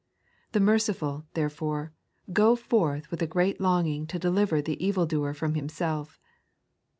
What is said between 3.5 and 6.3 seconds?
longing to deliver the evildoer from himself.